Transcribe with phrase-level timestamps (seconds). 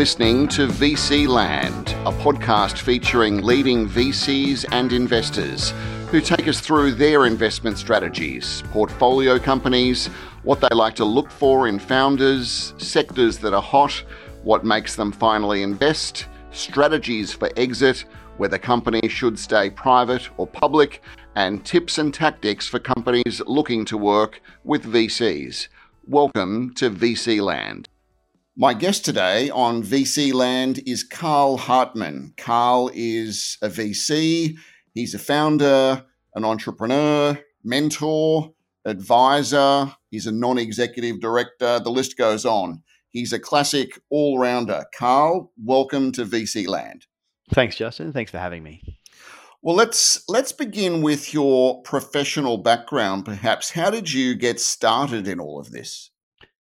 [0.00, 5.74] listening to VC Land, a podcast featuring leading VCs and investors
[6.08, 10.06] who take us through their investment strategies, portfolio companies,
[10.42, 13.92] what they like to look for in founders, sectors that are hot,
[14.42, 18.06] what makes them finally invest, strategies for exit,
[18.38, 21.02] whether companies should stay private or public,
[21.34, 25.68] and tips and tactics for companies looking to work with VCs.
[26.06, 27.89] Welcome to VC Land.
[28.60, 32.34] My guest today on VC Land is Carl Hartmann.
[32.36, 34.54] Carl is a VC,
[34.92, 38.52] he's a founder, an entrepreneur, mentor,
[38.84, 42.82] advisor, he's a non executive director, the list goes on.
[43.08, 44.84] He's a classic all rounder.
[44.94, 47.06] Carl, welcome to VC Land.
[47.54, 48.12] Thanks, Justin.
[48.12, 48.98] Thanks for having me.
[49.62, 53.24] Well, let's let's begin with your professional background.
[53.24, 56.09] Perhaps, how did you get started in all of this?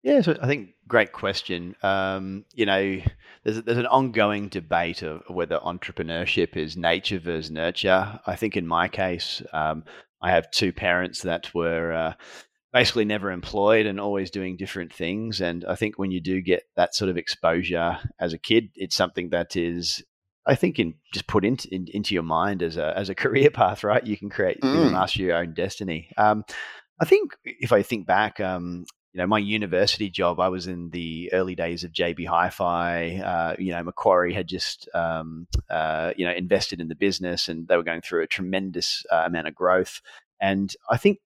[0.03, 1.75] Yeah, so I think great question.
[1.83, 3.02] Um, you know,
[3.44, 8.19] there's there's an ongoing debate of whether entrepreneurship is nature versus nurture.
[8.25, 9.83] I think in my case, um,
[10.22, 12.13] I have two parents that were uh,
[12.73, 15.39] basically never employed and always doing different things.
[15.39, 18.95] And I think when you do get that sort of exposure as a kid, it's
[18.95, 20.03] something that is
[20.47, 23.52] I think in just put into in, into your mind as a as a career
[23.52, 24.05] path, right?
[24.05, 24.73] You can create mm.
[24.73, 26.09] you can master your own destiny.
[26.17, 26.44] Um,
[26.99, 30.90] I think if I think back, um, you know, my university job, I was in
[30.92, 33.18] the early days of JB Hi-Fi.
[33.18, 37.68] Uh, you know, Macquarie had just, um, uh, you know, invested in the business, and
[37.68, 40.02] they were going through a tremendous uh, amount of growth.
[40.40, 41.20] And I think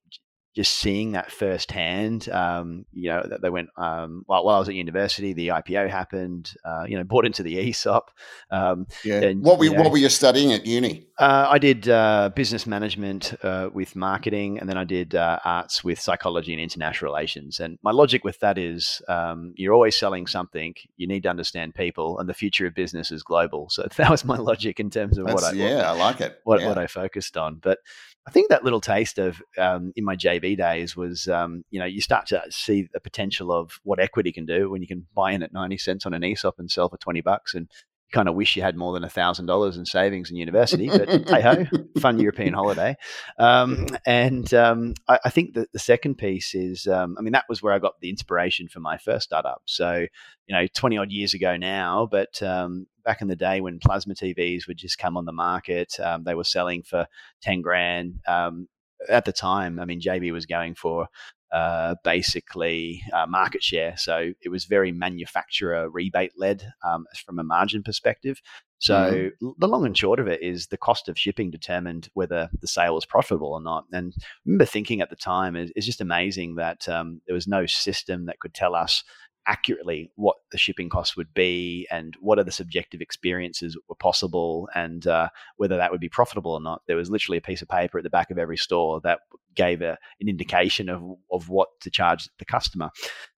[0.56, 4.75] just seeing that firsthand, um, you know, they went um, while, while I was at
[4.75, 6.53] university, the IPO happened.
[6.64, 8.11] Uh, you know, bought into the ESOP.
[8.52, 9.22] Um, yeah.
[9.22, 11.08] And, what were you know, what were you studying at uni?
[11.17, 15.83] Uh, I did uh, business management uh, with marketing, and then I did uh, arts
[15.83, 17.60] with psychology and international relations.
[17.60, 20.73] And my logic with that is, um, you're always selling something.
[20.98, 23.70] You need to understand people, and the future of business is global.
[23.70, 26.21] So that was my logic in terms of That's, what I yeah, what, I like
[26.21, 26.39] it.
[26.44, 26.67] What yeah.
[26.67, 27.80] what I focused on, but
[28.27, 31.86] I think that little taste of um, in my JB days was, um, you know,
[31.86, 35.31] you start to see the potential of what equity can do when you can buy
[35.31, 37.53] in at 90 cents on an ESOP and sell for 20 bucks.
[37.53, 37.69] And
[38.11, 41.10] kind of wish you had more than a thousand dollars in savings in university, but
[41.27, 41.66] hey ho,
[41.99, 42.95] fun European holiday.
[43.38, 47.45] Um, and um, I, I, think that the second piece is, um, I mean, that
[47.49, 49.61] was where I got the inspiration for my first startup.
[49.65, 50.05] So,
[50.48, 54.14] you know, 20 odd years ago now, but um, back in the day when plasma
[54.14, 57.08] TVs would just come on the market, um, they were selling for
[57.42, 58.20] 10 grand.
[58.27, 58.67] Um,
[59.10, 61.08] at the time, I mean, JB was going for
[61.55, 63.95] uh, basically uh, market share.
[63.95, 68.42] So it was very manufacturer rebate led um, from a margin perspective.
[68.80, 69.49] So mm-hmm.
[69.58, 72.95] the long and short of it is the cost of shipping determined whether the sale
[72.95, 73.86] was profitable or not.
[73.94, 77.65] And I remember thinking at the time, it's just amazing that um, there was no
[77.65, 79.05] system that could tell us
[79.48, 83.95] accurately what the shipping costs would be and what are the subjective experiences that were
[83.95, 86.82] possible and uh, whether that would be profitable or not.
[86.88, 89.20] There was literally a piece of paper at the back of every store that
[89.56, 92.89] gave a, an indication of, of what to charge the customer.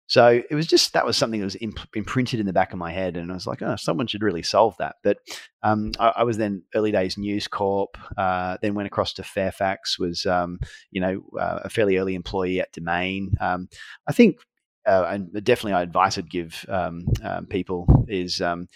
[0.08, 2.78] So it was just that was something that was imp- imprinted in the back of
[2.78, 4.96] my head, and I was like, oh, someone should really solve that.
[5.02, 5.18] But
[5.64, 9.98] um, I, I, was then early days News Corp, uh, then went across to Fairfax,
[9.98, 10.60] was um,
[10.92, 13.32] you know uh, a fairly early employee at Domain.
[13.40, 13.68] Um,
[14.06, 14.36] I think
[14.86, 18.68] uh, and definitely advice I'd give um, um, people is um,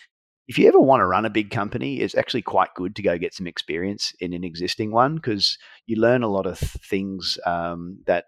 [0.49, 3.17] if you ever want to run a big company, it's actually quite good to go
[3.17, 5.57] get some experience in an existing one because
[5.87, 8.25] you learn a lot of things um, that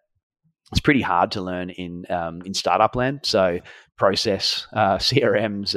[0.70, 3.20] it's pretty hard to learn in um, in startup land.
[3.24, 3.58] So
[3.98, 5.74] process, uh, CRMs,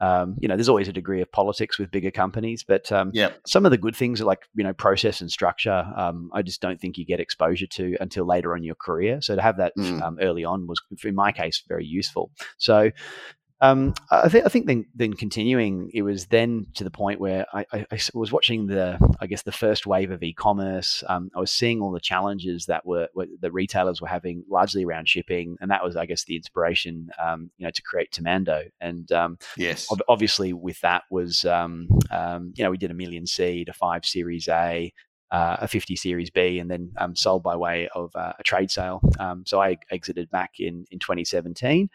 [0.00, 3.30] um, you know, there's always a degree of politics with bigger companies, but um, yeah.
[3.46, 5.86] some of the good things are like you know process and structure.
[5.94, 9.20] Um, I just don't think you get exposure to until later on in your career.
[9.20, 10.00] So to have that mm.
[10.00, 12.30] Um, early on was, in my case, very useful.
[12.56, 12.90] So
[13.60, 17.46] um, I, th- I, think then, then continuing, it was then to the point where
[17.52, 21.04] I, I, I was watching the, I guess, the first wave of e-commerce.
[21.08, 24.84] Um, I was seeing all the challenges that were, were, the retailers were having, largely
[24.84, 28.70] around shipping, and that was, I guess, the inspiration, um, you know, to create Temando.
[28.80, 32.94] And um, yes, ob- obviously, with that was, um, um, you know, we did a
[32.94, 34.92] million seed, a five Series A,
[35.30, 38.70] uh, a 50 Series B and then um, sold by way of uh, a trade
[38.70, 39.00] sale.
[39.18, 41.88] Um, so I exited back in, in 2017.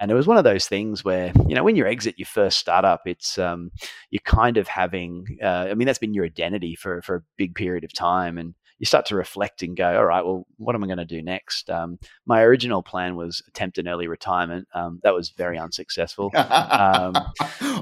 [0.00, 2.58] And it was one of those things where, you know, when you exit your first
[2.58, 3.70] startup, it's um,
[4.10, 7.54] you're kind of having, uh, I mean, that's been your identity for, for a big
[7.54, 8.38] period of time.
[8.38, 11.04] And you start to reflect and go, all right, well, what am I going to
[11.04, 11.68] do next?
[11.68, 14.66] Um, my original plan was attempt an early retirement.
[14.74, 16.32] Um, that was very unsuccessful.
[16.80, 17.12] Um,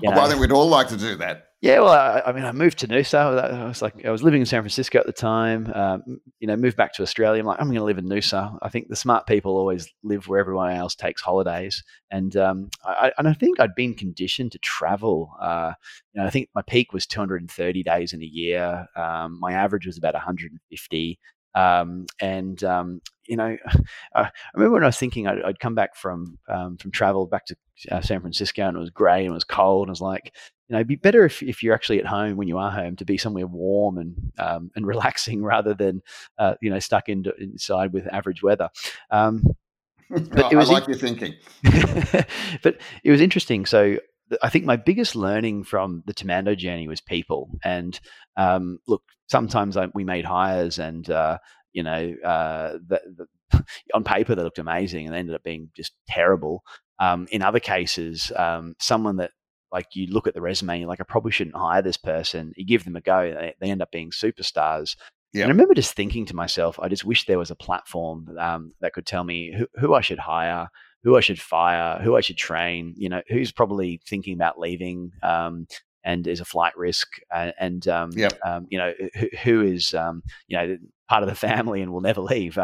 [0.03, 1.47] well, I think we'd all like to do that.
[1.60, 3.19] Yeah, well, I, I, mean, I moved to Noosa.
[3.19, 5.72] I was like, I was living in San Francisco at the time.
[5.75, 7.40] Um, you know, moved back to Australia.
[7.40, 8.56] I'm like, I'm going to live in Noosa.
[8.62, 11.82] I think the smart people always live where everyone else takes holidays,
[12.12, 15.32] and um, I, and I think I'd been conditioned to travel.
[15.43, 15.72] Uh,
[16.12, 18.87] you know, I think my peak was 230 days in a year.
[18.94, 21.19] Um, my average was about 150.
[21.56, 23.56] Um, and um, you know,
[24.14, 27.46] I remember when I was thinking I'd, I'd come back from um, from travel back
[27.46, 27.56] to
[27.90, 30.32] uh, San Francisco and it was grey and it was cold and I was like,
[30.69, 32.97] you know, it'd be better if, if you're actually at home when you are home
[32.97, 36.03] to be somewhere warm and um, and relaxing rather than
[36.38, 38.69] uh, you know stuck in, inside with average weather.
[39.11, 39.44] Um,
[40.11, 41.35] but it was I like in- your thinking.
[42.62, 43.67] but it was interesting.
[43.67, 43.99] So
[44.43, 47.50] I think my biggest learning from the Temando journey was people.
[47.65, 47.99] And
[48.37, 51.38] um, look, sometimes I, we made hires, and uh,
[51.73, 55.70] you know, uh, the, the, on paper they looked amazing, and they ended up being
[55.75, 56.62] just terrible.
[56.99, 59.31] Um, in other cases, um, someone that
[59.73, 62.53] like you look at the resume, and you're like, I probably shouldn't hire this person.
[62.56, 64.97] You give them a go, they, they end up being superstars.
[65.35, 65.44] Yep.
[65.44, 68.73] And I remember just thinking to myself, I just wish there was a platform um,
[68.81, 70.69] that could tell me who, who I should hire,
[71.03, 75.12] who I should fire, who I should train, you know, who's probably thinking about leaving
[75.23, 75.67] um,
[76.03, 78.38] and is a flight risk, and, and um, yep.
[78.44, 80.76] um, you know, who, who is, um, you know,
[81.09, 82.56] part of the family and will never leave.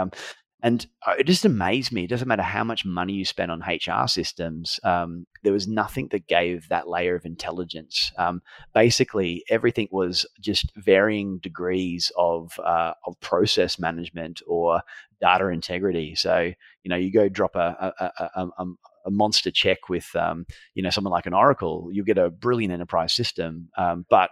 [0.64, 2.04] Um, and uh, it just amazed me.
[2.04, 6.08] It doesn't matter how much money you spend on HR systems, um, there was nothing
[6.10, 8.10] that gave that layer of intelligence.
[8.16, 8.40] Um,
[8.72, 14.82] basically, everything was just varying degrees of uh, of process management or
[15.20, 16.14] data integrity.
[16.14, 16.52] So
[16.82, 18.64] you know, you go drop a a, a, a,
[19.06, 22.72] a monster check with um, you know someone like an Oracle, you get a brilliant
[22.72, 24.30] enterprise system, um, but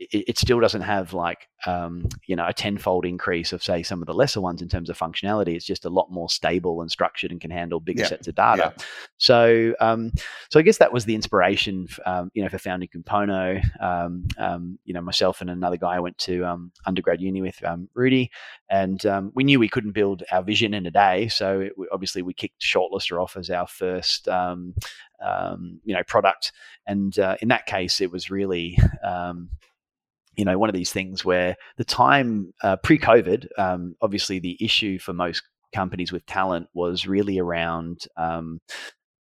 [0.00, 4.00] it, it, still doesn't have like um, you know a tenfold increase of say some
[4.00, 5.54] of the lesser ones in terms of functionality.
[5.54, 8.08] It's just a lot more stable and structured and can handle bigger yeah.
[8.08, 8.72] sets of data.
[8.76, 8.84] Yeah.
[9.18, 10.12] So um,
[10.50, 13.62] so I guess that was the inspiration, um, you know, for founding Compono.
[13.80, 17.62] Um, um, you know, myself and another guy I went to um, undergrad uni with,
[17.94, 18.30] Rudy,
[18.70, 19.04] and
[19.34, 21.28] we knew we couldn't build our vision in a day.
[21.28, 24.28] So it, obviously we kicked Shortlister off as our first.
[25.84, 26.52] you know, product,
[26.86, 28.78] and uh, in that case, it was really
[30.40, 34.98] you know, one of these things where the time uh, pre-COVID, um, obviously the issue
[34.98, 35.42] for most
[35.74, 38.58] companies with talent was really around um,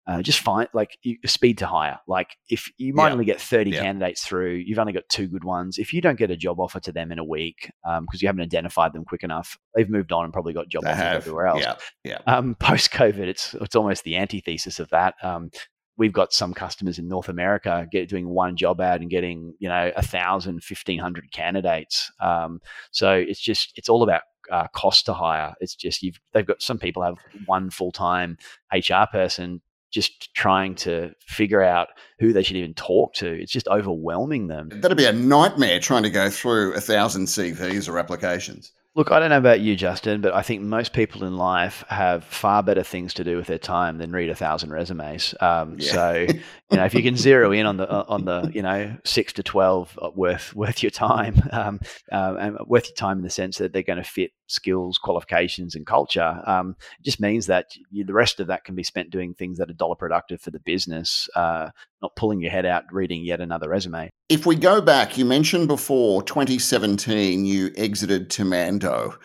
[0.07, 1.99] uh, just find like speed to hire.
[2.07, 3.11] Like if you might yeah.
[3.11, 3.81] only get 30 yeah.
[3.81, 5.77] candidates through, you've only got two good ones.
[5.77, 8.29] If you don't get a job offer to them in a week because um, you
[8.29, 11.15] haven't identified them quick enough, they've moved on and probably got job they offers have.
[11.17, 11.61] everywhere else.
[11.61, 11.75] Yeah,
[12.05, 12.19] yeah.
[12.33, 15.15] Um, Post COVID, it's it's almost the antithesis of that.
[15.21, 15.51] Um,
[15.99, 19.69] we've got some customers in North America get doing one job ad and getting you
[19.69, 22.11] know a thousand, fifteen hundred candidates.
[22.19, 25.53] Um, so it's just it's all about uh, cost to hire.
[25.59, 28.37] It's just you've they've got some people have one full time
[28.73, 29.61] HR person
[29.91, 31.87] just trying to figure out
[32.19, 33.27] who they should even talk to.
[33.27, 34.69] It's just overwhelming them.
[34.69, 38.71] That'd be a nightmare trying to go through a thousand CVs or applications.
[38.99, 42.25] Look, I don't know about you, Justin, but I think most people in life have
[42.25, 45.33] far better things to do with their time than read a thousand resumes.
[45.39, 45.91] Um, yeah.
[45.93, 46.27] So,
[46.69, 49.43] you know, if you can zero in on the on the you know six to
[49.43, 51.79] twelve uh, worth worth your time, um,
[52.11, 55.75] uh, and worth your time in the sense that they're going to fit skills, qualifications,
[55.75, 59.09] and culture, um, it just means that you, the rest of that can be spent
[59.09, 61.69] doing things that are dollar productive for the business, uh,
[62.01, 64.09] not pulling your head out reading yet another resume.
[64.29, 69.15] If we go back, you mentioned before 2017 you exited Temando.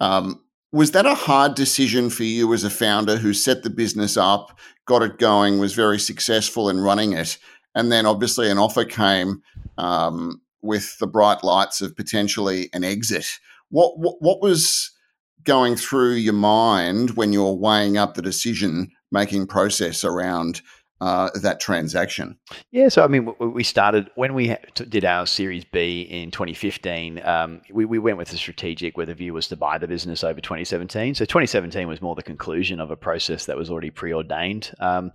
[0.00, 0.42] Um,
[0.72, 4.58] was that a hard decision for you as a founder who set the business up,
[4.86, 7.38] got it going, was very successful in running it,
[7.74, 9.42] and then obviously an offer came
[9.76, 13.26] um, with the bright lights of potentially an exit?
[13.72, 14.90] What, what what was
[15.44, 20.60] going through your mind when you're weighing up the decision making process around
[21.00, 22.38] uh, that transaction?
[22.70, 27.20] Yeah, so I mean, we started when we did our Series B in 2015.
[27.24, 30.22] Um, we, we went with a strategic where the view was to buy the business
[30.22, 31.14] over 2017.
[31.14, 34.70] So 2017 was more the conclusion of a process that was already preordained.
[34.78, 35.12] Um,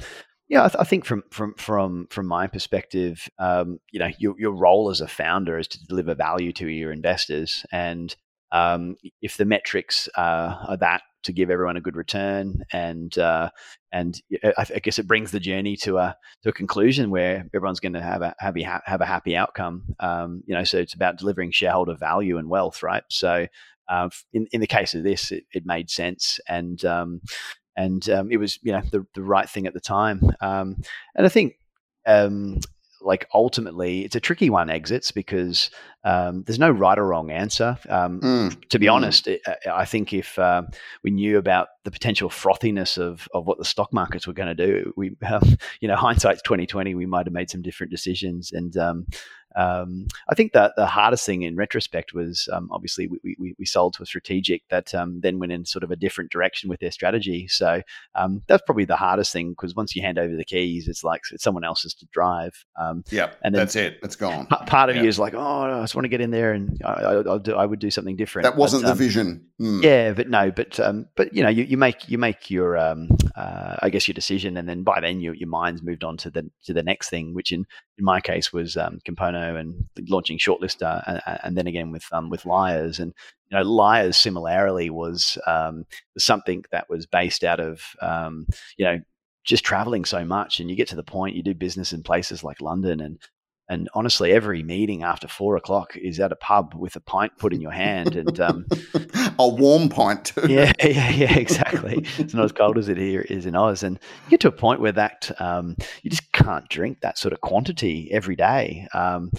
[0.50, 4.34] yeah, I, th- I, think from from from from my perspective, um, you know, your
[4.40, 8.16] your role as a founder is to deliver value to your investors, and
[8.52, 13.50] um, if the metrics uh, are that to give everyone a good return, and uh,
[13.92, 17.80] and I, I, guess it brings the journey to a to a conclusion where everyone's
[17.80, 19.84] going to have a have a, have a happy outcome.
[20.00, 23.04] Um, you know, so it's about delivering shareholder value and wealth, right?
[23.10, 23.48] So,
[23.90, 27.22] uh, in in the case of this, it, it made sense, and um,
[27.76, 30.78] and um, it was you know the the right thing at the time, um,
[31.16, 31.60] and I think
[32.06, 32.60] um,
[33.02, 35.70] like ultimately it's a tricky one exits because
[36.04, 38.70] um, there's no right or wrong answer um, mm.
[38.70, 38.94] to be mm.
[38.94, 40.64] honest it, i think if uh,
[41.04, 44.66] we knew about the potential frothiness of, of what the stock markets were going to
[44.66, 48.78] do we um, you know hindsight's 2020 we might have made some different decisions and
[49.56, 53.66] um, I think that the hardest thing in retrospect was um, obviously we, we, we,
[53.66, 56.80] sold to a strategic that um, then went in sort of a different direction with
[56.80, 57.48] their strategy.
[57.48, 57.82] So
[58.14, 61.22] um, that's probably the hardest thing because once you hand over the keys, it's like
[61.32, 62.66] it's someone else's to drive.
[62.80, 64.00] Um, yeah, and that's it.
[64.04, 64.48] It's gone.
[64.48, 67.16] Part of you is like, oh, I just want to get in there and I,
[67.16, 67.56] will do.
[67.56, 68.44] I would do something different.
[68.44, 69.46] That wasn't but, the um, vision.
[69.60, 69.84] Mm.
[69.84, 70.80] Yeah, but no, but
[71.16, 72.96] but you know, you, you make you make your uh,
[73.82, 76.50] I guess your decision, and then by then your your mind's moved on to the
[76.66, 77.66] to the next thing, which in
[77.98, 82.30] in my case was um, Compono and launching Shortlister, and, and then again with um,
[82.30, 83.14] with Lyre's, and
[83.50, 85.86] you know Lyre's similarly was um,
[86.18, 89.00] something that was based out of um, you know
[89.44, 92.44] just traveling so much, and you get to the point you do business in places
[92.44, 93.20] like London, and
[93.70, 97.54] and honestly, every meeting after four o'clock is at a pub with a pint put
[97.54, 98.66] in your hand, and um,
[99.40, 100.48] a warm pint too.
[100.48, 102.06] Yeah, yeah, yeah, exactly.
[102.18, 104.52] it's not as cold as it here is in Oz, and you get to a
[104.52, 108.88] point where that um, you just can't drink that sort of quantity every day.
[108.94, 109.32] Um,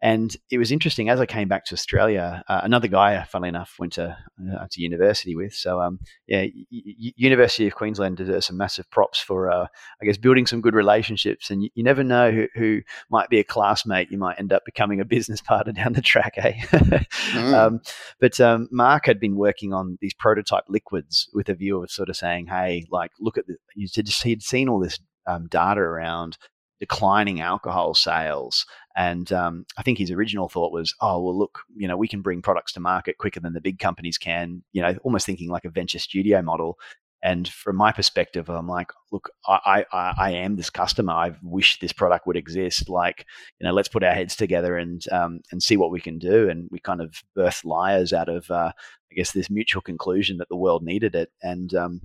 [0.00, 2.42] and it was interesting as I came back to Australia.
[2.48, 4.16] Uh, another guy, funnily enough, went to
[4.58, 5.52] uh, to university with.
[5.52, 9.66] So um, yeah, y- University of Queensland deserves some massive props for uh,
[10.00, 13.40] I guess building some good relationships, and you, you never know who, who might be
[13.40, 16.52] a class classmate, you might end up becoming a business partner down the track, eh?
[16.52, 17.04] mm.
[17.54, 17.80] um,
[18.20, 22.08] but um, Mark had been working on these prototype liquids with a view of sort
[22.08, 26.38] of saying, hey, like, look at the, he'd seen all this um, data around
[26.80, 28.66] declining alcohol sales.
[28.96, 32.20] And um, I think his original thought was, oh, well, look, you know, we can
[32.20, 35.64] bring products to market quicker than the big companies can, you know, almost thinking like
[35.64, 36.76] a venture studio model.
[37.24, 41.14] And from my perspective, I'm like, look, I, I, I am this customer.
[41.14, 42.90] I wish this product would exist.
[42.90, 43.24] Like,
[43.58, 46.50] you know, let's put our heads together and um, and see what we can do.
[46.50, 48.72] And we kind of birthed Lyre's out of, uh,
[49.10, 51.32] I guess, this mutual conclusion that the world needed it.
[51.42, 52.02] And um,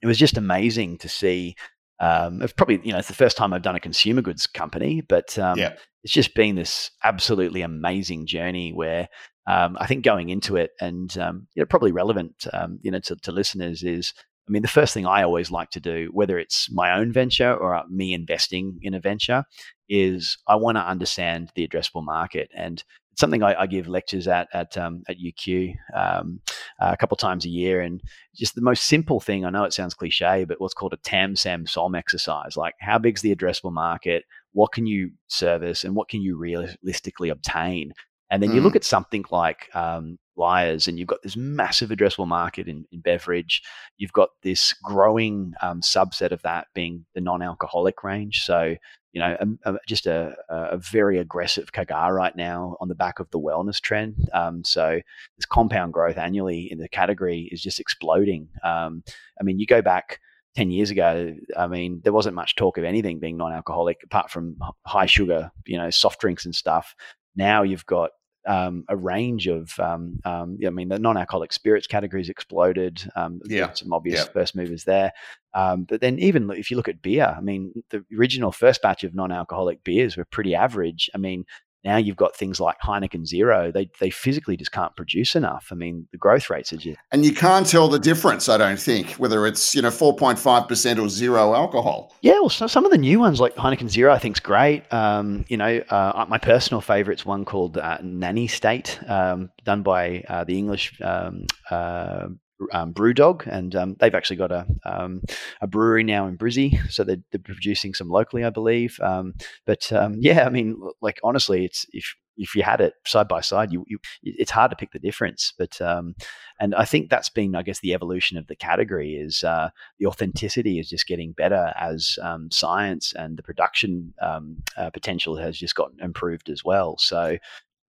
[0.00, 1.56] it was just amazing to see.
[1.98, 5.00] Um, it's probably you know it's the first time I've done a consumer goods company,
[5.00, 5.74] but um, yeah.
[6.04, 9.08] it's just been this absolutely amazing journey where
[9.48, 13.00] um, I think going into it and um, you know, probably relevant, um, you know,
[13.00, 14.14] to, to, listeners is
[14.46, 17.54] I mean, the first thing I always like to do, whether it's my own venture
[17.54, 19.44] or me investing in a venture,
[19.88, 22.50] is I want to understand the addressable market.
[22.54, 22.82] And
[23.12, 26.40] it's something I, I give lectures at at um, at UQ um,
[26.80, 27.80] a couple times a year.
[27.80, 28.02] And
[28.34, 31.36] just the most simple thing, I know it sounds cliche, but what's called a TAM
[31.36, 32.56] SAM SOM exercise.
[32.56, 34.24] Like, how big's the addressable market?
[34.52, 37.92] What can you service, and what can you realistically obtain?
[38.30, 38.56] And then mm.
[38.56, 42.84] you look at something like um, Lyre's, and you've got this massive addressable market in,
[42.92, 43.62] in beverage.
[43.96, 48.42] You've got this growing um, subset of that being the non-alcoholic range.
[48.42, 48.76] So,
[49.12, 53.20] you know, a, a, just a, a, very aggressive CAGR right now on the back
[53.20, 54.16] of the wellness trend.
[54.32, 55.00] Um, so,
[55.36, 58.48] this compound growth annually in the category is just exploding.
[58.64, 59.04] Um,
[59.40, 60.20] I mean, you go back.
[60.56, 64.30] 10 years ago, I mean, there wasn't much talk of anything being non alcoholic apart
[64.30, 66.94] from high sugar, you know, soft drinks and stuff.
[67.34, 68.10] Now you've got
[68.46, 73.02] um, a range of, um, um, I mean, the non-alcoholic spirits categories exploded.
[73.16, 74.32] Um, yeah, some obvious yeah.
[74.32, 75.12] first movers there.
[75.54, 79.04] Um, but then even if you look at beer, I mean, the original first batch
[79.04, 81.08] of non-alcoholic beers were pretty average.
[81.14, 81.44] I mean,
[81.84, 83.70] now you've got things like Heineken Zero.
[83.70, 85.68] They they physically just can't produce enough.
[85.70, 88.48] I mean, the growth rates are just and you can't tell the difference.
[88.48, 92.14] I don't think whether it's you know four point five percent or zero alcohol.
[92.22, 94.90] Yeah, well, so some of the new ones like Heineken Zero, I think is great.
[94.92, 100.24] Um, you know, uh, my personal favorite's one called uh, Nanny State, um, done by
[100.28, 102.28] uh, the English um, uh,
[102.72, 105.22] um, Brewdog, and um, they've actually got a um,
[105.60, 108.98] a brewery now in Brizzy, so they're, they're producing some locally, I believe.
[109.02, 109.34] Um,
[109.66, 113.40] but um, yeah, I mean, like honestly, it's if if you had it side by
[113.40, 115.52] side, you, you it's hard to pick the difference.
[115.56, 116.14] But um,
[116.60, 120.06] and I think that's been, I guess, the evolution of the category is uh, the
[120.06, 122.18] authenticity is just getting better as
[122.50, 126.96] science and the production uh, potential has just gotten improved as well.
[126.98, 127.38] So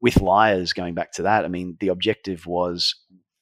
[0.01, 2.95] with Lyre's going back to that, I mean, the objective was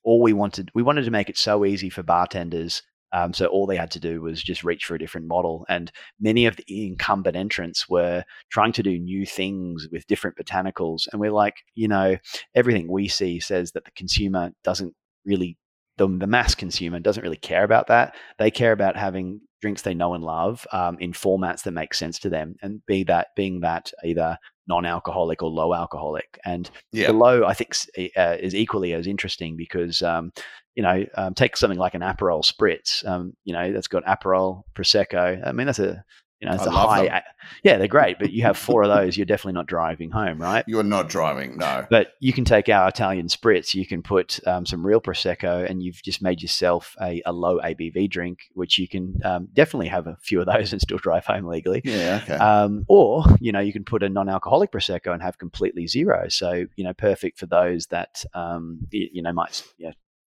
[0.04, 2.82] all we wanted we wanted to make it so easy for bartenders
[3.14, 5.92] um, so all they had to do was just reach for a different model and
[6.20, 11.22] many of the incumbent entrants were trying to do new things with different botanicals and
[11.22, 12.18] we're like you know
[12.56, 14.94] everything we see says that the consumer doesn't
[15.26, 15.58] really
[15.98, 19.94] the, the mass consumer doesn't really care about that they care about having drinks they
[19.94, 23.62] know and love um, in formats that make sense to them and be that being
[23.62, 27.08] that either non-alcoholic or low alcoholic and yeah.
[27.08, 27.76] the low i think
[28.18, 30.32] uh, is equally as interesting because um,
[30.76, 34.64] you know um, take something like an aperol spritz um, you know that's got aperol
[34.76, 36.04] prosecco i mean that's a
[36.44, 37.06] You know, it's I a high.
[37.08, 37.22] them.
[37.64, 40.66] Yeah, they're great, but you have four of those, you're definitely not driving home, right?
[40.68, 41.86] You're not driving, no.
[41.90, 45.82] But you can take our Italian spritz, you can put um, some real prosecco, and
[45.82, 50.08] you've just made yourself a, a low ABV drink, which you can um, definitely have
[50.08, 51.82] a few of those and still drive home legally.
[51.86, 52.36] Yeah, okay.
[52.36, 56.28] Um, or you know, you can put a non-alcoholic prosecco and have completely zero.
[56.28, 59.64] So you know, perfect for those that um, you, you know might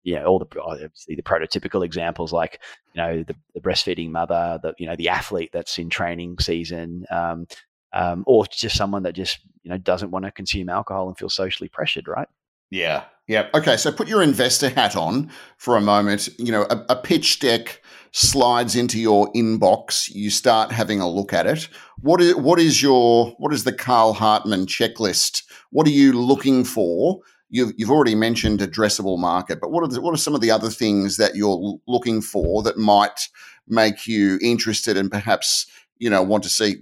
[0.09, 2.59] yeah yeah all the obviously the prototypical examples like
[2.93, 7.05] you know the, the breastfeeding mother, the you know the athlete that's in training season.
[7.11, 7.47] Um,
[7.91, 11.29] um, or just someone that just you know doesn't want to consume alcohol and feel
[11.29, 12.27] socially pressured, right?
[12.69, 13.03] Yeah.
[13.27, 13.47] Yeah.
[13.53, 13.77] Okay.
[13.77, 16.29] So put your investor hat on for a moment.
[16.37, 20.09] You know, a, a, pitch deck slides into your inbox.
[20.09, 21.67] You start having a look at it.
[22.01, 25.43] What is what is your what is the Carl Hartmann checklist?
[25.71, 27.19] What are you looking for?
[27.49, 30.51] You've, you've already mentioned addressable market, but what are the, what are some of the
[30.51, 33.27] other things that you're looking for that might
[33.67, 36.75] make you interested and perhaps you know want to see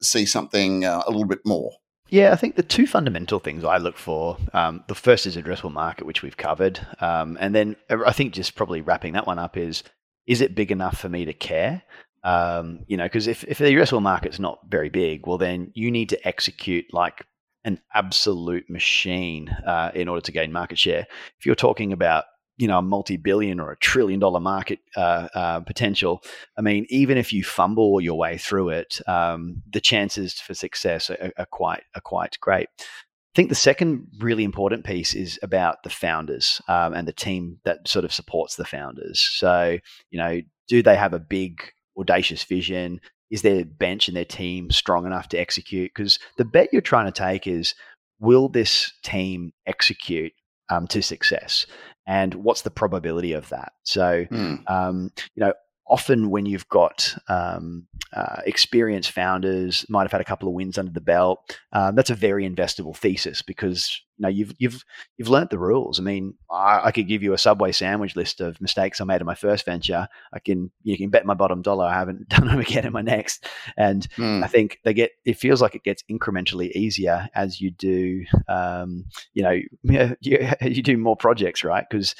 [0.00, 1.72] see something uh, a little bit more?
[2.10, 5.72] Yeah, I think the two fundamental things I look for um, the first is addressable
[5.72, 6.80] market, which we've covered.
[7.00, 9.82] Um, and then I think just probably wrapping that one up is
[10.26, 11.82] is it big enough for me to care?
[12.24, 15.90] Um, you know, because if, if the addressable market's not very big, well, then you
[15.90, 17.24] need to execute like
[17.68, 21.06] an absolute machine uh, in order to gain market share.
[21.38, 22.24] If you're talking about
[22.56, 26.24] you know a multi-billion or a trillion dollar market uh, uh, potential
[26.56, 31.08] i mean even if you fumble your way through it um, the chances for success
[31.08, 32.68] are, are, quite are quite great.
[32.80, 37.60] I think the second really important piece is about the founders um, and the team
[37.64, 39.20] that sort of supports the founders.
[39.20, 39.78] So
[40.10, 41.62] you know do they have a big
[41.96, 46.68] audacious vision is their bench and their team strong enough to execute because the bet
[46.72, 47.74] you're trying to take is
[48.20, 50.32] will this team execute
[50.70, 51.66] um, to success
[52.08, 53.72] and what's the probability of that?
[53.84, 54.70] So, mm.
[54.70, 55.52] um, you know,
[55.88, 60.78] often when you've got um, uh, experienced founders, might have had a couple of wins
[60.78, 64.84] under the belt, um, that's a very investable thesis because you know you've you've
[65.16, 65.98] you've learnt the rules.
[65.98, 69.20] I mean, I, I, could give you a Subway sandwich list of mistakes I made
[69.20, 70.08] in my first venture.
[70.32, 73.02] I can you can bet my bottom dollar I haven't done them again in my
[73.02, 73.46] next.
[73.76, 74.42] And mm.
[74.42, 79.04] I think they get it feels like it gets incrementally easier as you do um,
[79.34, 79.60] you know
[80.20, 81.84] you, you do more projects, right?
[81.88, 82.14] Because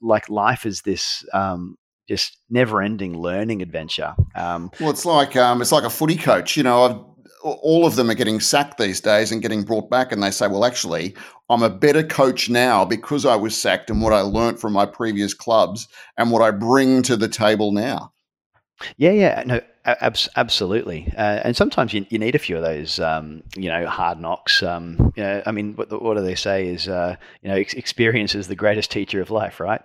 [0.00, 1.76] like life is this um,
[2.08, 4.14] just never-ending learning adventure.
[4.34, 6.56] Um, well, it's like um, it's like a footy coach.
[6.56, 6.96] You know, I've,
[7.44, 10.46] all of them are getting sacked these days and getting brought back, and they say,
[10.46, 11.14] "Well, actually,
[11.48, 14.86] I'm a better coach now because I was sacked and what I learnt from my
[14.86, 18.12] previous clubs and what I bring to the table now."
[18.96, 21.12] Yeah, yeah, no, ab- absolutely.
[21.16, 24.62] Uh, and sometimes you, you need a few of those, um, you know, hard knocks.
[24.62, 27.74] Um, you know, I mean, what, what do they say is, uh, you know, ex-
[27.74, 29.80] experience is the greatest teacher of life, right?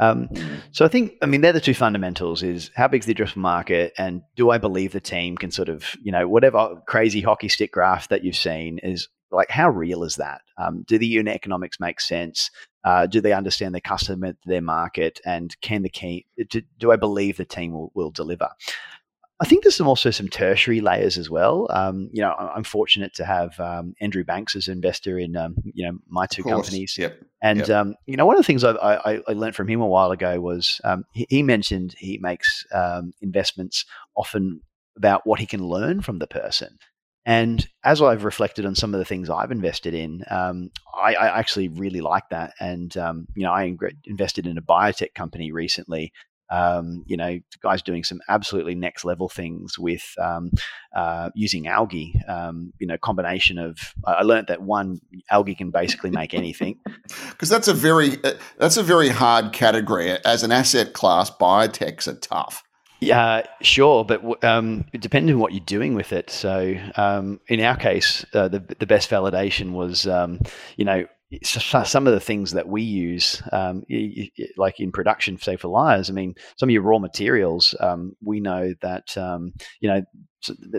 [0.00, 0.28] Um,
[0.72, 3.36] so I think, I mean, they're the two fundamentals: is how big is the addressable
[3.36, 7.48] market, and do I believe the team can sort of, you know, whatever crazy hockey
[7.48, 10.40] stick graph that you've seen is like how real is that?
[10.56, 12.50] Um, do the unit economics make sense?
[12.84, 16.26] Uh, do they understand their customer, their market, and can the key?
[16.48, 18.48] Do, do I believe the team will, will deliver?
[19.40, 21.68] I think there's some also some tertiary layers as well.
[21.70, 25.54] Um, you know, I'm fortunate to have um, Andrew Banks as an investor in um,
[25.74, 26.96] you know my two companies.
[26.98, 27.20] Yep.
[27.40, 27.70] And yep.
[27.70, 30.10] Um, you know, one of the things I, I, I, learned from him a while
[30.10, 33.84] ago was um, he, he, mentioned he makes um, investments
[34.16, 34.60] often
[34.96, 36.76] about what he can learn from the person.
[37.24, 41.38] And as I've reflected on some of the things I've invested in, um, I, I,
[41.38, 42.54] actually really like that.
[42.58, 43.72] And um, you know, I
[44.04, 46.12] invested in a biotech company recently.
[46.50, 50.50] Um, you know, guys doing some absolutely next level things with um,
[50.94, 52.20] uh, using algae.
[52.26, 56.78] Um, you know, combination of I learned that one algae can basically make anything.
[57.30, 61.30] Because that's a very uh, that's a very hard category as an asset class.
[61.30, 62.64] Biotechs are tough.
[63.00, 66.30] Yeah, sure, but um, it depends on what you're doing with it.
[66.30, 70.40] So, um, in our case, uh, the the best validation was, um,
[70.76, 71.06] you know,
[71.42, 73.84] some of the things that we use, um,
[74.56, 76.08] like in production, say for Lyre's.
[76.08, 80.02] I mean, some of your raw materials, um, we know that um, you know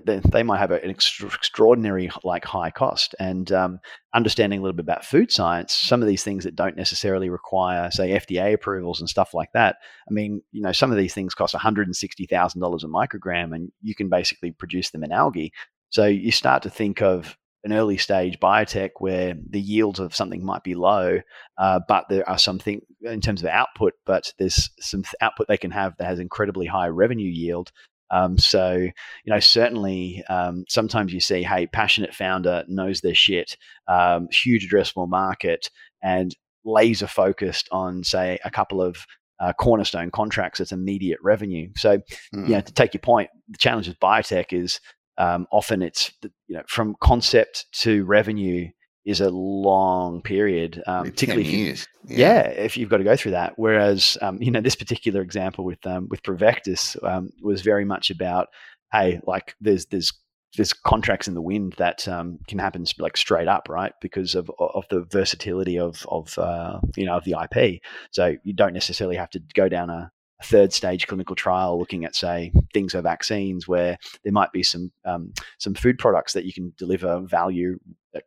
[0.06, 3.80] they might have an extraordinary like high cost and um,
[4.14, 7.92] understanding a little bit about food science some of these things that don't necessarily require
[7.92, 9.76] say fda approvals and stuff like that
[10.10, 14.08] i mean you know some of these things cost $160000 a microgram and you can
[14.08, 15.52] basically produce them in algae
[15.90, 20.43] so you start to think of an early stage biotech where the yields of something
[20.43, 21.19] might be low,
[21.58, 25.72] uh, but there are something in terms of output, but there's some output they can
[25.72, 27.72] have that has incredibly high revenue yield.
[28.12, 33.56] Um, so, you know, certainly um, sometimes you see, hey, passionate founder knows their shit,
[33.88, 35.69] um, huge addressable market,
[36.02, 39.06] and laser focused on, say, a couple of
[39.39, 41.69] uh, cornerstone contracts that's immediate revenue.
[41.78, 42.04] So, mm.
[42.34, 42.65] you know, hmm.
[42.65, 44.82] to take your point, the challenge with biotech is
[45.19, 48.69] um, often it's you know from concept to revenue
[49.05, 52.17] is a long period, um, particularly if you, yeah.
[52.17, 52.47] yeah.
[52.49, 53.53] if you've got to go through that.
[53.55, 58.10] Whereas, um, you know, this particular example with um, with Provectus um, was very much
[58.10, 58.47] about,
[58.91, 60.12] hey, like there's there's
[60.55, 63.93] there's contracts in the wind that um, can happen like straight up, right?
[64.01, 67.82] Because of of the versatility of of uh, you know of the IP.
[68.12, 72.06] So you don't necessarily have to go down a, a third stage clinical trial looking
[72.06, 76.45] at say things or vaccines where there might be some um, some food products that
[76.45, 77.78] you can deliver value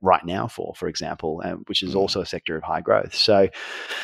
[0.01, 1.99] right now for for example um, which is mm.
[1.99, 3.49] also a sector of high growth so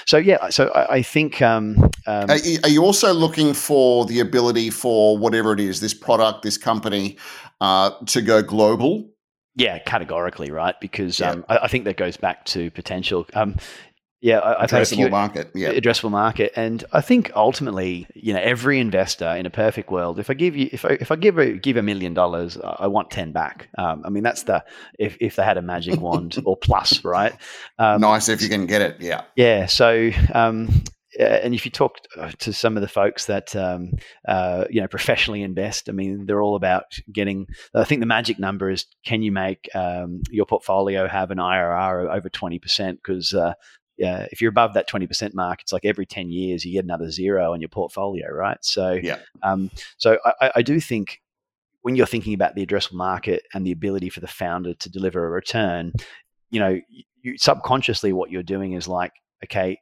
[0.07, 4.19] so yeah so i, I think um, um, are, are, you also looking for the
[4.19, 7.17] ability for whatever it is this product this company
[7.61, 9.09] uh, to go global
[9.59, 10.77] yeah, categorically, right?
[10.81, 11.31] Because yeah.
[11.31, 13.27] um, I, I, think that goes back to potential.
[14.21, 15.51] Yeah, I, have addressable few, market.
[15.55, 20.19] Yeah, addressable market, and I think ultimately, you know, every investor in a perfect world,
[20.19, 22.89] if I give you, if I if I give a give a million dollars, I
[22.89, 23.69] want ten back.
[23.79, 24.65] Um, I mean, that's the
[24.99, 27.33] if if they had a magic wand or plus, right?
[27.79, 28.97] Um, nice if you can get it.
[29.01, 29.67] Yeah, yeah.
[29.67, 30.83] So um,
[31.19, 33.93] and if you talk uh, to some of the folks that um,
[34.27, 37.47] uh, you know professionally invest, I mean, they're all about getting.
[37.75, 42.05] I think the magic number is: can you make um, your portfolio have an IRR
[42.05, 43.01] of over twenty percent?
[43.03, 43.55] Because uh,
[43.99, 47.11] yeah, if you're above that 20% mark, it's like every 10 years you get another
[47.11, 48.59] zero on your portfolio, right?
[48.63, 49.19] So, yeah.
[49.43, 51.21] Um, so I, I do think
[51.83, 55.27] when you're thinking about the addressable market and the ability for the founder to deliver
[55.27, 55.93] a return,
[56.51, 56.81] you know,
[57.23, 59.13] you, subconsciously what you're doing is like,
[59.45, 59.79] okay,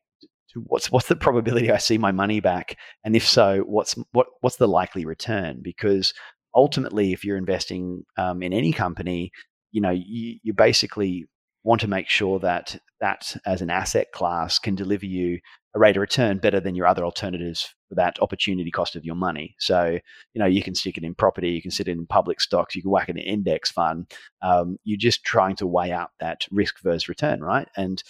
[0.55, 4.57] what's what's the probability I see my money back, and if so, what's what what's
[4.57, 5.61] the likely return?
[5.63, 6.15] Because
[6.55, 9.31] ultimately, if you're investing um, in any company,
[9.73, 11.27] you know, you, you basically
[11.67, 15.41] want to make sure that that as an asset class can deliver you
[15.75, 19.17] a rate of return better than your other alternatives for that opportunity cost of your
[19.17, 19.55] money.
[19.59, 19.99] So,
[20.33, 22.75] you know, you can stick it in property, you can sit it in public stocks,
[22.75, 24.11] you can whack it in an index fund.
[24.41, 27.69] Um, you're just trying to weigh up that risk versus return, right?
[27.77, 28.03] And,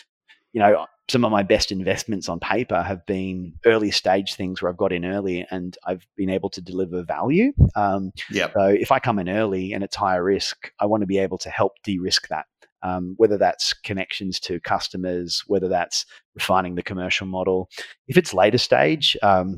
[0.53, 4.71] you know, some of my best investments on paper have been early stage things where
[4.71, 7.53] I've got in early and I've been able to deliver value.
[7.75, 8.51] Um, yeah.
[8.53, 11.39] So if I come in early and it's higher risk, I want to be able
[11.39, 12.47] to help de-risk that
[12.87, 17.69] um, whether that's connections to customers, whether that's refining the commercial model.
[18.07, 19.57] If it's later stage, um,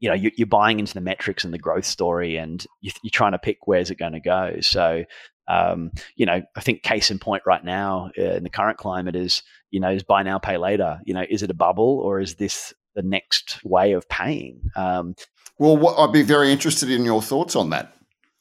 [0.00, 3.38] you know, you're, buying into the metrics and the growth story, and you're, trying to
[3.38, 4.56] pick where's it going to go.
[4.60, 5.04] So,
[5.48, 9.16] um, you know, I think case in point right now uh, in the current climate
[9.16, 11.00] is, you know, is buy now, pay later.
[11.04, 14.60] You know, is it a bubble or is this the next way of paying?
[14.74, 15.14] Um,
[15.58, 17.94] well, what, I'd be very interested in your thoughts on that.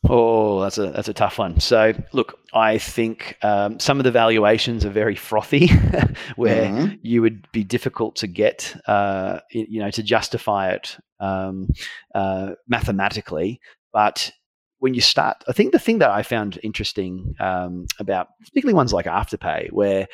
[0.09, 1.59] Oh, that's a that's a tough one.
[1.59, 5.67] So, look, I think um, some of the valuations are very frothy,
[6.35, 6.95] where mm-hmm.
[7.03, 11.67] you would be difficult to get, uh, you know, to justify it um,
[12.15, 13.61] uh, mathematically.
[13.93, 14.31] But
[14.79, 18.93] when you start, I think the thing that I found interesting um, about particularly ones
[18.93, 20.07] like Afterpay, where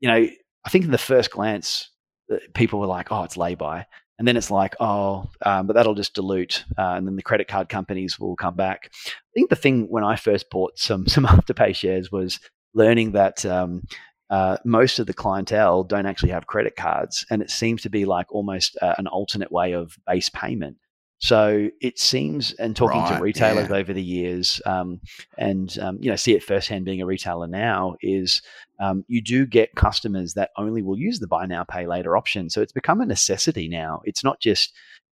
[0.00, 0.28] you know,
[0.66, 1.88] I think in the first glance,
[2.30, 3.86] uh, people were like, "Oh, it's lay-by,"
[4.20, 7.48] and then it's like, oh, um, but that'll just dilute, uh, and then the credit
[7.48, 8.90] card companies will come back.
[9.06, 12.38] I think the thing when I first bought some some afterpay shares was
[12.74, 13.82] learning that um,
[14.28, 18.04] uh, most of the clientele don't actually have credit cards, and it seems to be
[18.04, 20.76] like almost uh, an alternate way of base payment.
[21.20, 23.76] So it seems, and talking right, to retailers yeah.
[23.76, 25.00] over the years, um,
[25.36, 28.40] and um, you know, see it firsthand being a retailer now, is
[28.80, 32.48] um, you do get customers that only will use the buy now, pay later option.
[32.48, 34.00] So it's become a necessity now.
[34.04, 34.72] It's not just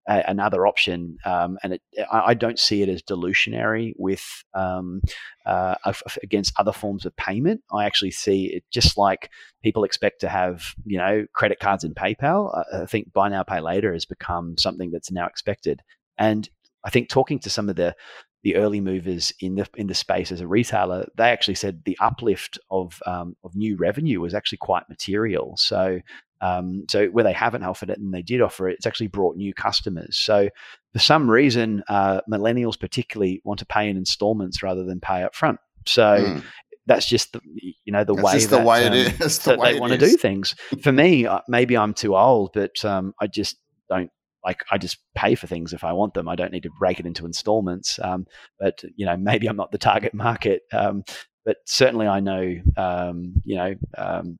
[0.08, 5.02] a, another option, um, and it, I, I, don't see it as dilutionary with um,
[5.46, 5.76] uh,
[6.24, 7.62] against other forms of payment.
[7.72, 9.30] I actually see it just like
[9.64, 12.56] people expect to have, you know, credit cards and PayPal.
[12.74, 15.82] I, I think buy now, pay later has become something that's now expected,
[16.18, 16.50] and
[16.84, 17.96] I think talking to some of the
[18.44, 21.98] the early movers in the in the space as a retailer, they actually said the
[22.02, 25.56] uplift of um, of new revenue was actually quite material.
[25.58, 26.00] So
[26.41, 29.36] um, so where they haven't offered it and they did offer it, it's actually brought
[29.36, 30.17] new customers.
[30.17, 30.49] So
[30.93, 35.36] for some reason, uh, millennials particularly want to pay in installments rather than pay up
[35.36, 35.60] front.
[35.86, 36.43] So mm.
[36.88, 39.58] that's just the, you know the that's way that, the way um, it is the
[39.58, 40.56] way they want to do things.
[40.82, 43.58] For me, uh, maybe I'm too old, but um, I just
[43.89, 44.10] don't
[44.43, 46.27] like I just pay for things if I want them.
[46.27, 47.99] I don't need to break it into installments.
[48.01, 48.25] Um,
[48.60, 50.63] but you know, maybe I'm not the target market.
[50.73, 51.04] Um,
[51.45, 54.39] but certainly, I know um, you know um,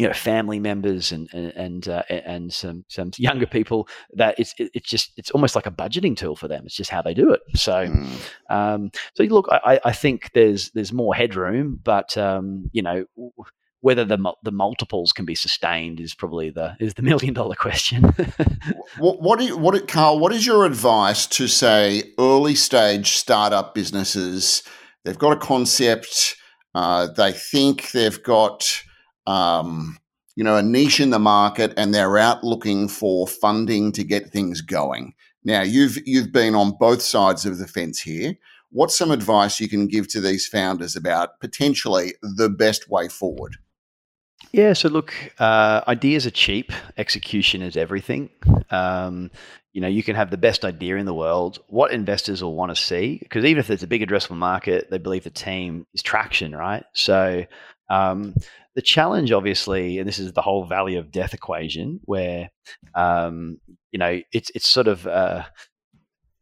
[0.00, 4.88] you know family members and and uh, and some some younger people that it's it's
[4.88, 6.62] just it's almost like a budgeting tool for them.
[6.64, 7.42] It's just how they do it.
[7.54, 8.08] So mm.
[8.48, 13.04] um, so look, I, I think there's there's more headroom, but um, you know
[13.82, 18.04] whether the the multiples can be sustained is probably the is the million dollar question.
[18.98, 20.18] what what, you, what Carl?
[20.18, 24.62] What is your advice to say early stage startup businesses?
[25.04, 26.36] They've got a concept.
[26.74, 28.82] Uh, they think they've got
[29.26, 29.98] um,
[30.36, 34.30] you know a niche in the market, and they're out looking for funding to get
[34.30, 35.14] things going.
[35.44, 38.34] Now you've you've been on both sides of the fence here.
[38.72, 43.56] What's some advice you can give to these founders about potentially the best way forward?
[44.52, 48.30] Yeah, so look, uh, ideas are cheap, execution is everything.
[48.70, 49.30] Um,
[49.72, 51.60] you know, you can have the best idea in the world.
[51.68, 54.98] What investors will want to see, because even if there's a big addressable market, they
[54.98, 56.84] believe the team is traction, right?
[56.94, 57.44] So
[57.88, 58.34] um,
[58.74, 62.50] the challenge, obviously, and this is the whole valley of death equation, where
[62.94, 63.58] um,
[63.92, 65.44] you know it's it's sort of uh,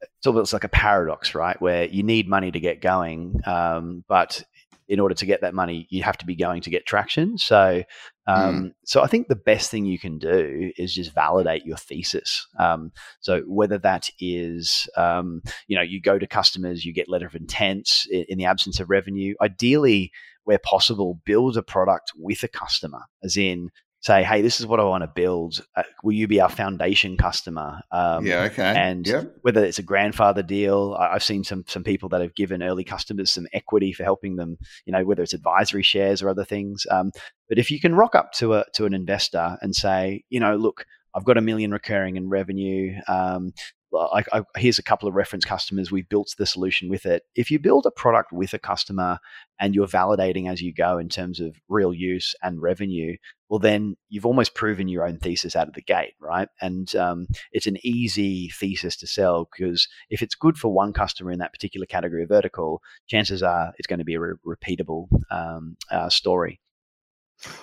[0.01, 1.61] it's almost like a paradox, right?
[1.61, 4.43] Where you need money to get going, um, but
[4.89, 7.37] in order to get that money, you have to be going to get traction.
[7.37, 7.83] So,
[8.27, 8.73] um, mm.
[8.87, 12.47] so I think the best thing you can do is just validate your thesis.
[12.59, 17.27] Um, so whether that is, um, you know, you go to customers, you get letter
[17.27, 19.35] of intent in, in the absence of revenue.
[19.43, 20.11] Ideally,
[20.49, 23.69] where possible, build a product with a customer, as in
[24.01, 25.61] say, hey, this is what I want to build.
[25.77, 27.83] Uh, will you be our foundation customer?
[27.93, 28.63] Um, yeah, okay.
[28.75, 29.35] And yep.
[29.43, 32.83] whether it's a grandfather deal, I, have seen some some people that have given early
[32.83, 34.57] customers some equity for helping them.
[34.87, 36.87] You know, whether it's advisory shares or other things.
[36.91, 37.11] Um,
[37.47, 40.57] but if you can rock up to a to an investor and say, you know,
[40.57, 40.87] look.
[41.15, 42.95] I've got a million recurring in revenue.
[43.09, 43.53] Um,
[43.95, 45.91] I, I, here's a couple of reference customers.
[45.91, 47.23] We've built the solution with it.
[47.35, 49.19] If you build a product with a customer
[49.59, 53.17] and you're validating as you go in terms of real use and revenue,
[53.49, 56.49] well, then you've almost proven your own thesis out of the gate, right?
[56.61, 61.33] And um, it's an easy thesis to sell because if it's good for one customer
[61.33, 65.09] in that particular category of vertical, chances are it's going to be a re- repeatable
[65.31, 66.61] um, uh, story.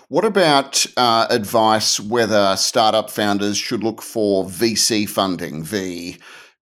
[0.07, 6.17] What about uh, advice whether startup founders should look for VC funding, V,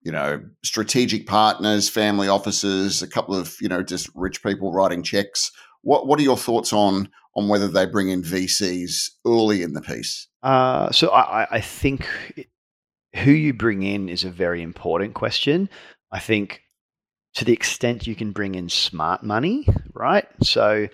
[0.03, 5.03] you know, strategic partners, family offices, a couple of you know just rich people writing
[5.03, 5.51] checks?
[5.83, 9.81] What What are your thoughts on on whether they bring in VCs early in the
[9.81, 10.29] piece?
[10.43, 12.09] Uh, so I, I think
[13.15, 15.69] who you bring in is a very important question.
[16.13, 16.63] I think
[17.35, 20.27] to the extent you can bring in smart money, right?
[20.43, 20.89] So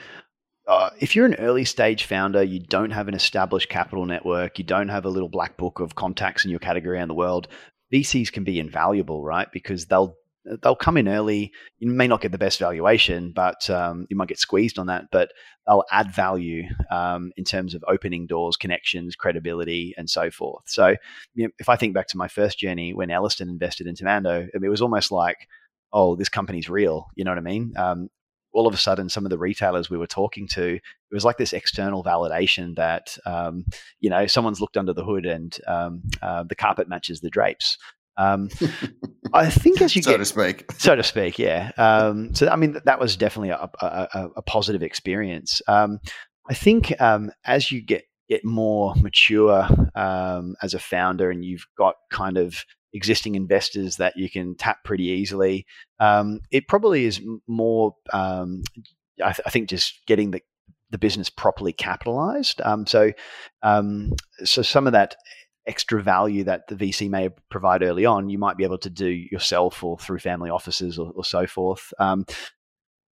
[0.66, 4.64] uh, if you're an early stage founder, you don't have an established capital network, you
[4.64, 7.48] don't have a little black book of contacts in your category around the world,
[7.92, 9.48] VCs can be invaluable, right?
[9.52, 10.16] Because they'll
[10.62, 11.52] they'll come in early.
[11.78, 15.06] You may not get the best valuation, but um, you might get squeezed on that.
[15.10, 15.30] But
[15.66, 20.64] they'll add value um, in terms of opening doors, connections, credibility, and so forth.
[20.66, 20.96] So,
[21.34, 24.46] you know, if I think back to my first journey when Ellerston invested into Mando,
[24.52, 25.48] it was almost like,
[25.92, 27.06] oh, this company's real.
[27.14, 27.72] You know what I mean?
[27.76, 28.10] Um,
[28.54, 31.36] all of a sudden, some of the retailers we were talking to, it was like
[31.36, 33.64] this external validation that um,
[34.00, 37.76] you know someone's looked under the hood and um, uh, the carpet matches the drapes.
[38.16, 38.48] Um,
[39.34, 41.72] I think as you so get, to speak, so to speak, yeah.
[41.76, 45.60] Um, so I mean, that was definitely a, a, a positive experience.
[45.66, 45.98] Um,
[46.48, 51.96] I think um, as you get get more mature as a founder, and you've got
[52.10, 55.66] kind of existing investors that you can tap pretty easily.
[55.98, 58.62] Um, it probably is more, um,
[59.22, 60.40] I, th- I, think, just getting the
[60.90, 62.60] the business properly capitalized.
[62.60, 63.10] Um, so,
[63.62, 64.12] um,
[64.44, 65.16] so some of that
[65.66, 69.08] extra value that the VC may provide early on, you might be able to do
[69.08, 71.92] yourself or through family offices or, or so forth.
[71.98, 72.24] Um,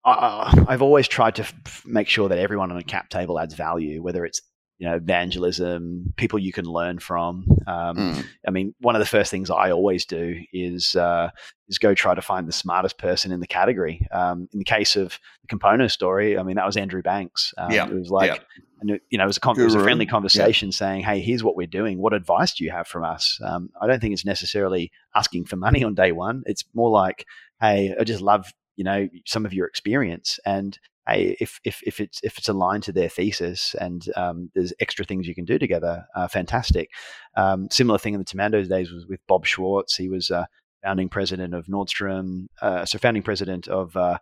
[0.04, 3.54] I, have always tried to f- make sure that everyone on a cap table adds
[3.54, 4.42] value, whether it's
[4.78, 8.24] you know evangelism people you can learn from um, mm.
[8.46, 11.30] i mean one of the first things i always do is uh,
[11.68, 14.96] is go try to find the smartest person in the category um, in the case
[14.96, 17.86] of the Compono story i mean that was andrew banks um, yeah.
[17.86, 18.42] it was like
[18.82, 18.96] yeah.
[19.10, 20.76] you know it was, a con- it was a friendly conversation yeah.
[20.76, 23.86] saying hey here's what we're doing what advice do you have from us um, i
[23.86, 27.24] don't think it's necessarily asking for money on day one it's more like
[27.60, 32.20] hey i just love you know some of your experience and if if if it's
[32.22, 36.04] if it's aligned to their thesis and um, there's extra things you can do together,
[36.14, 36.90] uh, fantastic.
[37.36, 39.96] Um, similar thing in the Temandos days was with Bob Schwartz.
[39.96, 40.46] He was uh,
[40.82, 44.18] founding president of Nordstrom, uh, so founding president of uh,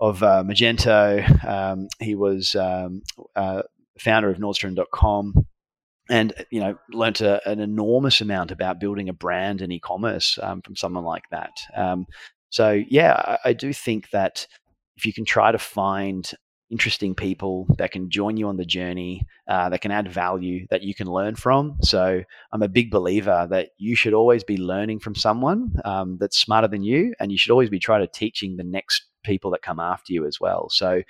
[0.00, 1.44] of uh, Magento.
[1.44, 3.02] Um, he was um,
[3.36, 3.62] uh,
[3.98, 5.46] founder of Nordstrom.com.
[6.10, 10.60] And you know, learned a, an enormous amount about building a brand and e-commerce um,
[10.60, 11.52] from someone like that.
[11.74, 12.04] Um,
[12.50, 14.46] so yeah, I, I do think that
[14.96, 16.30] if you can try to find
[16.70, 20.82] interesting people that can join you on the journey, uh, that can add value that
[20.82, 21.76] you can learn from.
[21.82, 26.38] So I'm a big believer that you should always be learning from someone um, that's
[26.38, 29.62] smarter than you, and you should always be trying to teaching the next people that
[29.62, 30.68] come after you as well.
[30.70, 31.02] So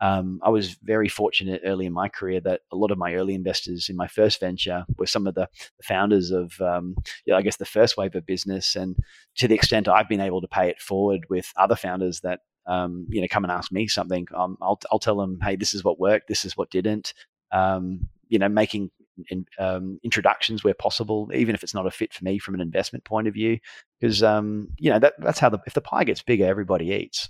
[0.00, 3.34] um, I was very fortunate early in my career that a lot of my early
[3.34, 5.48] investors in my first venture were some of the,
[5.82, 6.94] founders of, um,
[7.26, 8.76] yeah, I guess, the first wave of business.
[8.76, 8.96] And
[9.36, 13.06] to the extent I've been able to pay it forward with other founders that um,
[13.08, 15.82] you know come and ask me something, um, I'll I'll tell them, hey, this is
[15.82, 17.14] what worked, this is what didn't.
[17.50, 18.90] Um, you know, making
[19.30, 22.60] in, um, introductions where possible, even if it's not a fit for me from an
[22.60, 23.58] investment point of view,
[23.98, 27.28] because um, you know that that's how the if the pie gets bigger, everybody eats.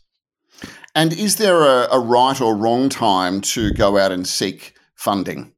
[0.94, 5.52] And is there a, a right or wrong time to go out and seek funding?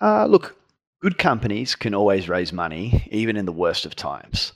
[0.00, 0.56] Uh, look,
[1.00, 4.52] good companies can always raise money, even in the worst of times.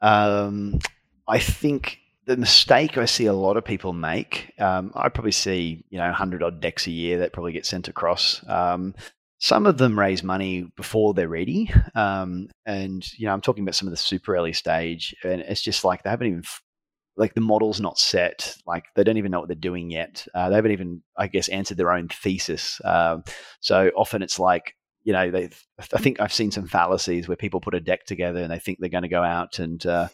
[0.00, 0.78] Um,
[1.26, 5.84] I think the mistake I see a lot of people make, um, I probably see
[5.90, 8.46] you know hundred odd decks a year that probably get sent across.
[8.48, 8.94] Um,
[9.38, 13.76] some of them raise money before they're ready, um, and you know I'm talking about
[13.76, 16.42] some of the super early stage, and it's just like they haven't even
[17.16, 20.50] like the model's not set like they don't even know what they're doing yet uh,
[20.50, 23.24] they haven't even i guess answered their own thesis um,
[23.60, 25.48] so often it's like you know they
[25.94, 28.78] i think i've seen some fallacies where people put a deck together and they think
[28.78, 30.08] they're going to go out and uh,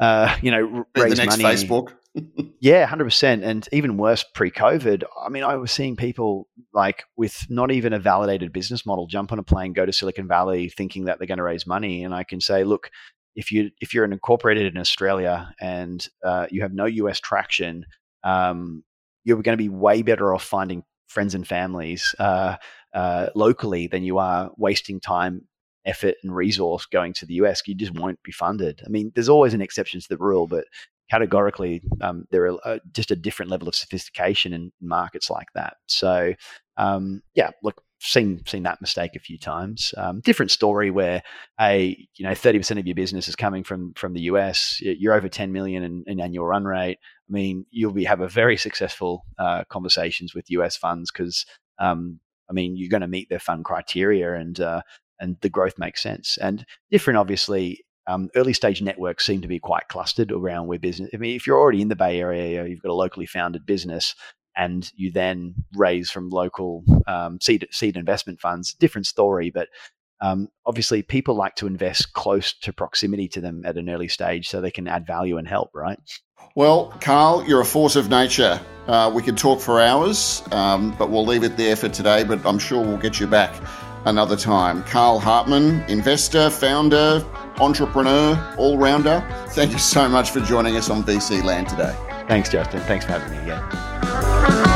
[0.00, 1.44] uh, you know raise the next money.
[1.44, 1.94] Facebook.
[2.62, 7.70] Yeah 100% and even worse pre-covid i mean i was seeing people like with not
[7.70, 11.18] even a validated business model jump on a plane go to silicon valley thinking that
[11.18, 12.02] they're going to raise money.
[12.02, 12.90] And i can say look
[13.34, 17.86] if you if you're an incorporated in Australia and uh, you have no US traction,
[18.24, 18.82] um,
[19.24, 22.56] you're going to be way better off finding friends and families uh,
[22.94, 25.46] uh, locally than you are wasting time,
[25.84, 27.62] effort, and resource going to the US.
[27.66, 28.82] You just won't be funded.
[28.84, 30.64] I mean, there's always an exception to the rule, but
[31.10, 35.74] categorically, um, there are uh, just a different level of sophistication in markets like that.
[35.86, 36.34] So,
[36.76, 39.92] um, yeah, look, seen seen that mistake a few times.
[39.96, 41.22] Um, different story where
[41.60, 44.78] a you know thirty percent of your business is coming from from the US.
[44.80, 46.98] You're over ten million in, in annual run rate.
[47.28, 51.44] I mean, you'll be have a very successful uh, conversations with US funds because
[51.78, 54.82] um, I mean you're going to meet their fund criteria and uh,
[55.20, 56.38] and the growth makes sense.
[56.38, 57.84] And different, obviously.
[58.06, 61.10] Um, early stage networks seem to be quite clustered around where business.
[61.14, 64.16] I mean, if you're already in the Bay Area, you've got a locally founded business
[64.56, 68.74] and you then raise from local um, seed seed investment funds.
[68.74, 69.68] Different story, but
[70.20, 74.48] um, obviously people like to invest close to proximity to them at an early stage
[74.48, 75.70] so they can add value and help.
[75.74, 75.98] Right.
[76.56, 78.60] Well, Carl, you're a force of nature.
[78.86, 82.24] Uh, we could talk for hours, um, but we'll leave it there for today.
[82.24, 83.54] But I'm sure we'll get you back
[84.04, 84.82] another time.
[84.84, 87.24] Carl Hartmann, investor, founder,
[87.58, 89.24] entrepreneur, all rounder.
[89.50, 91.94] Thank you so much for joining us on VC Land today.
[92.28, 92.80] Thanks, Justin.
[92.82, 94.69] Thanks for having me again.